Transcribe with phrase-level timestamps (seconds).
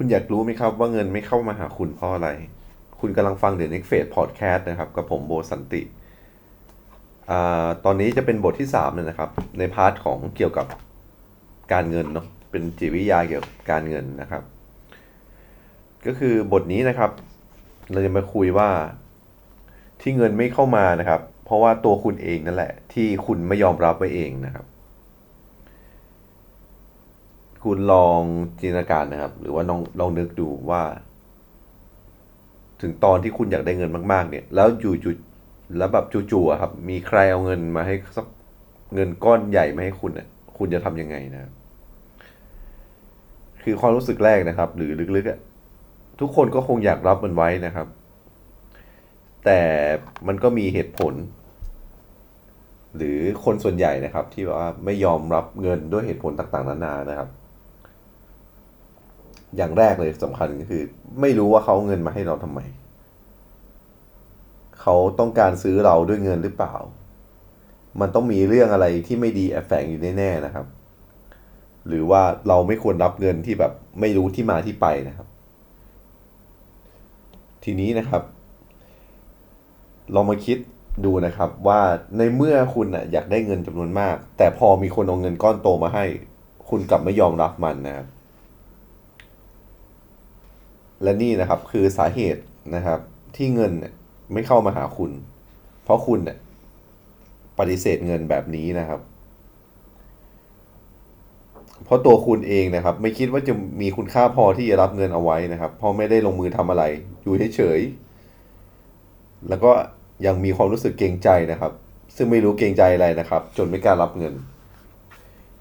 [0.00, 2.28] คุณอยากรู้ไหมครับว่าเงินไม่เข้ามาหาคุณเพราะอะไร
[3.00, 5.82] คุณกำลังฟัง The Next Phase Podcast นะครับ กับผมโบสันติ
[7.30, 7.32] อ
[7.84, 10.66] ตอนนี้จะเป็นบทที่3เลยนะครับ ใน part ของเกี่ยวกับ
[11.72, 14.42] การเงินเนาะ เป็นจิตวิทยาเกี่ยวกับการเงินนะครับ
[16.06, 17.10] ก็คือบทนี้นะครับ
[17.92, 18.70] เราจะมาคุยว่า
[20.00, 24.66] ที่เงินไม่เข้ามานะครับ เพราะว่าตัวคุณเองนั่นแหละ ที่คุณไม่ยอมรับไว้เองนะครับ
[27.64, 28.20] คุณลอง
[28.60, 30.82] จินตนาการนะครับ หรือว่าลองลองนึกดูว่า
[32.80, 35.16] ถึงตอนที่คุณอยากได้เงินมาก ๆ เนี่ย แล้วอยู่จุด
[35.78, 38.26] แล้วแบบจู่ๆครับ มีใครเอาเงินมาให้สัก
[38.94, 40.26] เงินก้อนใหญ่มาให้คุณเนี่ย
[40.58, 41.50] คุณจะทำยังไงนะ
[43.62, 45.38] คือความรู้สึกแรกนะครับ หรือลึกๆอะ
[46.20, 47.86] ทุกคนก็คงอยากรับมันไว้นะครับ
[49.44, 49.60] แต่
[50.26, 51.14] มันก็มีเหตุผล
[52.96, 57.28] หรือคนส่วนใหญ่นะครับ ที่ว่าไม่ยอมรับเงินด้วยเหตุผลต่างๆนานานะครับ
[59.56, 60.82] อย่างแรกเลยสำคัญก็คือ
[61.20, 62.60] ไม่รู้ว่าเขาเงินมาให้เราทำไม
[64.80, 66.74] เขาต้องการซื้อเราด้วยเงินหรือเปล่า
[68.00, 70.66] มันต้องมีเรื่องอะไรที่ไม่ดีแอบแฝงอยู่แน่ๆนะครับ
[71.88, 75.28] หรือว่าเราไม่ควรรับเงินที่แบบไม่รู้ที่มาที่ไปนะครับ
[77.64, 78.22] ทีนี้นะครับ
[80.14, 80.58] ลองมาคิด
[81.04, 81.80] ดูนะครับว่า
[82.18, 86.04] ในเมื่อคุณอะอยากได้เงินจำนวนมาก แต่พอมีคนเอาเงินก้อนโตมาให้
[86.68, 88.06] คุณกลับไม่ยอมรับมันนะครับ
[91.02, 92.42] และนี่นะครับคือสาเหตุ
[92.76, 93.00] นะครับ
[93.36, 93.92] ที่เงินเนี่ย
[94.32, 95.10] ไม่เข้ามาหาคุณ
[95.84, 96.36] เพราะคุณเนี่ย
[97.58, 99.00] ปฏิเสธเงินแบบนี้นะครับ
[101.84, 106.84] เพราะตัวคุณเองนะครับ ไม่คิดว่าจะมีคุณค่าพอที่จะรับเงินเอาไว้นะครับเพราะไม่ได้ลงมือทำอะไร
[107.22, 109.70] อยู่เฉยๆแล้วก็
[110.26, 111.72] ยังมีความรู้สึกเกรงใจนะครับ
[112.16, 114.34] ซึ่งไม่รู้เกรงใจอะไรนะครับ จนไม่กล้ารับเงิน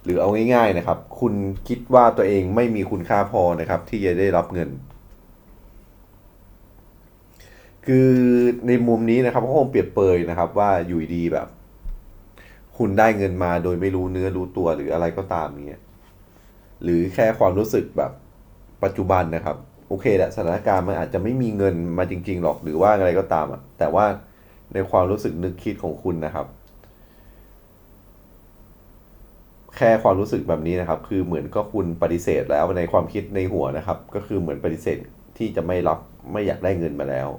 [0.03, 1.33] หรือเอาง่าย ๆนะครับ คุณ
[1.67, 4.69] คิดว่าตัวเองไม่มีคุณค่าพอนะครับ ที่จะได้รับเงิน
[7.88, 8.11] คือ
[8.67, 11.47] ในมุมนี้นะครับก็คงเปรียบเปยนะครับ ว่าอยู่ดีแบบ
[12.78, 15.81] คุณได้เงินมาโดยไม่รู้เนื้อรู้ตัวหรืออะไรก็ตามเนี้ย
[16.84, 18.12] หรือแค่ความรู้สึกแบบ
[18.84, 19.57] ปัจจุบันนะครับ
[19.88, 24.06] โอเคแหละสถานการณ์มันอาจจะไม่มีเงินมาจริง ๆ หรอกหรือว่าอะไรก็ตามอะแต่ว่า
[24.73, 26.47] ในความรู้สึกนึกคิดของคุณนะครับ
[29.78, 34.97] แค่ความรู้สึกแบบนี้นะครับ คือเหมือนก็คุณปฏิเสธแล้วในความคิดในหัวนะครับ ก็คือเหมือนปฏิเสธ
[35.38, 36.00] ที่จะไม่รับ
[36.31, 37.29] ไม่อยากได้เงินมาแล้ว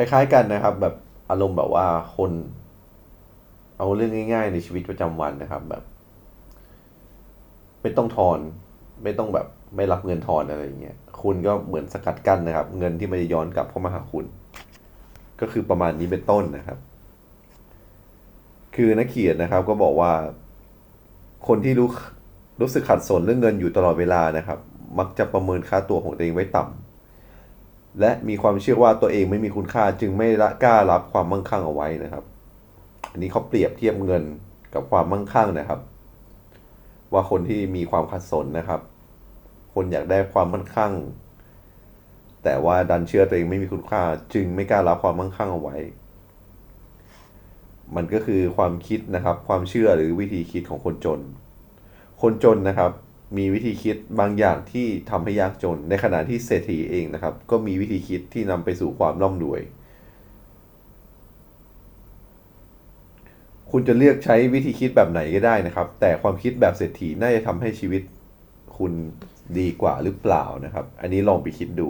[0.00, 0.94] คล้าย ๆ กันนะครับ แบบ
[1.30, 2.32] อารมณ์แบบว่าคน
[3.78, 5.82] เอาเรื่องง่าย ๆ ในชีวิตประจำวันนะครับ แบบ
[7.82, 8.38] ไม่ต้องทอน
[9.02, 9.46] ไม่ต้องแบบ
[9.76, 14.24] ไม่รับเงินทอนอะไรอย่างเงี้ยคุณก็เหมือนสกัดกั้นนะครับ เงินที่มันจะย้อนกลับเข้ามาหาคุณ
[15.40, 16.78] ก็คือประมาณนี้เป็นต้นนะครับ
[18.76, 20.12] คือนักเขียนนะครับ ก็บอกว่า
[21.48, 21.88] คนที่รู้
[22.60, 24.58] รู้สึกขัดสนเรื่องเงินอยู่ตลอดเวลานะครับ
[24.98, 26.89] มักจะประเมินค่าตัวของตัวเองไว้ต่ำ
[28.00, 32.24] และมีความเชื่อว่าตัวเองไม่มีคุณค่าจึงไม่ละกล้ารับความมั่งคั่งเอาไว้นะครับ
[33.10, 34.22] อันนี้เขาเปรียบเทียบเงิน
[34.74, 35.80] กับความมั่งคั่งนะครับ
[37.12, 38.80] ว่าคนที่มีความขัดสนนะครับ
[39.74, 40.92] คนอยากได้ความมั่นคง
[42.44, 44.02] แต่ว่าดันเชื่อตัวเองไม่มีคุณค่า
[44.34, 45.76] จึงไม่กล้ารับความมั่งคั่งเอาไว้
[47.96, 51.20] มันก็คือความคิดนะครับ ความเชื่อหรือวิธีคิดของคนจน
[52.22, 52.92] คนจนนะครับ
[53.36, 59.60] มีวิธีคิดบางอย่างที่ทำให้ยากจน ในขณะที่เศรษฐีเองนะครับ ก็มีวิธีคิดที่นำไปสู่ความร่ำรวย
[63.70, 68.02] คุณจะเลือกใช้วิธีคิดแบบไหนก็ได้นะครับ แต่ความคิดแบบเศรษฐีน่าจะทำให้ชีวิต
[68.76, 68.92] คุณ
[69.58, 71.88] ดีกว่าหรือเปล่านะครับ อันนี้ลองไปคิดดู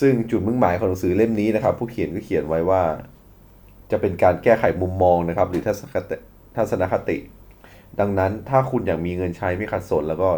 [0.00, 2.82] ซึ่งจุดมุ่งหมายของหนังสือเล่มนี้นะครับ ผู้เขียนก็เขียนไว้ว่า
[3.90, 6.16] จะเป็นการแก้ไขมุมมองนะครับ หรือทัศนคติ
[6.56, 7.16] ทัศนคติ
[8.00, 10.30] ดังนั้นถ้าคุณอยากมีเงินใช้ไม่ขัดสน แล้วก็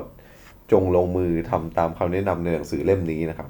[0.72, 3.48] จงลงมือทำตามคำแนะนำในหนังสือเล่มนี้นะครับ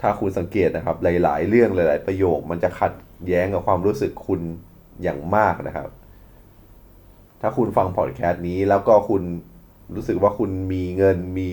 [0.00, 2.92] ถ้าคุณสังเกตนะครับ หลาย ๆ เรื่องหลาย ๆ ประโยค มันจะขัด
[3.26, 4.40] แย้งกับความรู้สึกคุณ
[5.02, 5.88] อย่างมากนะครับ
[7.40, 9.22] ถ้าคุณฟังพอดแคสต์นี้แล้วก็คุณ
[9.94, 11.50] รู้สึกว่าคุณมีเงินมี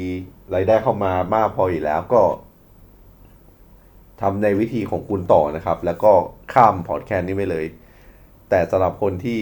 [0.56, 2.22] รายได้เข้ามามากพออยู่แล้วก็
[4.22, 6.12] ทำในวิธีของคุณต่อนะครับ แล้วก็
[6.54, 7.66] ข้ามพอดแคสต์นี้ไปเลย
[8.50, 9.40] แต่สำหรับคนที่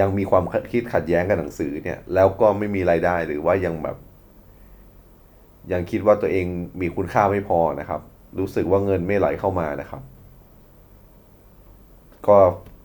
[0.00, 3.96] ยังมีความคิดขัดแย้งกับหนังสือเนี่ย แล้วก็ไม่มีรายได้หรือว่ายังแบบ
[5.72, 6.46] ยังคิดว่าตัวเอง
[6.80, 8.00] มีคุณค่าไม่พอนะครับ
[8.38, 10.02] รู้สึกว่าเงินไม่ไหลเข้ามานะครับ
[12.28, 12.38] ก็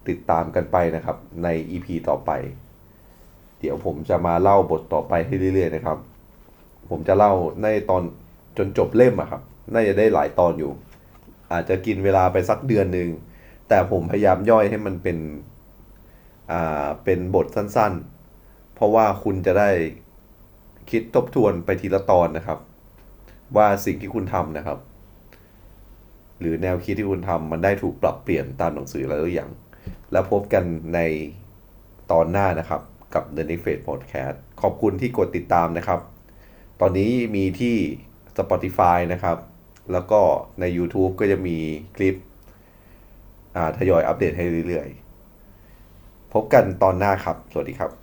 [0.09, 2.31] ติดตามกันไปนะครับ ใน EP ต่อไป
[3.59, 5.97] เดี๋ยวผมจะมาเล่าบทต่อไปให้เรื่อยๆนะครับ
[6.89, 7.31] ผมจะเล่า
[7.61, 8.03] ในตอน
[8.57, 9.41] จนจบเล่มอะครับ
[9.73, 10.71] น่าจะได้หลายตอนอยู่
[11.51, 13.09] อาจจะกินเวลาไปสักเดือนหนึ่ง
[13.69, 15.17] แต่ผมพยายามย่อยให้มันเป็น
[16.51, 19.69] อ่าเป็นบทสั้นๆ เพราะว่าคุณจะได้
[20.89, 22.59] คิดทบทวนไปทีละตอนนะครับ
[23.55, 24.79] ว่าสิ่งที่คุณทำนะครับ
[26.39, 29.49] หรือแนวคิดที่คุณทำมันได้ถูกปรับเปลี่ยนตามหนังสือแล้วหรือยัง
[30.11, 30.63] แล้วพบกัน
[30.95, 30.99] ใน
[32.11, 32.81] ตอนหน้านะครับ
[33.13, 35.99] กับ The Next Phase Podcast ขอบคุณที่กดติดตามนะครับ
[36.81, 37.75] ตอนนี้มีที่
[38.37, 39.37] Spotify นะครับ
[39.91, 40.21] แล้วก็
[40.59, 41.57] ใน YouTube ก็จะมี
[41.95, 42.15] คลิป
[43.77, 45.00] ทยอยอัปเดตให้เรื่อยๆ
[46.33, 48.00] พบกันตอนหน้าครับ สวัสดีครับ